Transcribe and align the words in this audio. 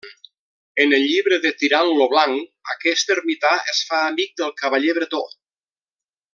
En 0.85 0.95
el 0.97 1.03
llibre 1.11 1.37
de 1.43 1.51
Tirant 1.59 1.91
lo 1.99 2.07
Blanc, 2.15 2.49
aquest 2.75 3.13
ermità 3.19 3.53
es 3.75 3.85
fa 3.91 4.03
amic 4.09 4.35
del 4.43 4.55
cavaller 4.63 4.99
bretó. 5.01 5.25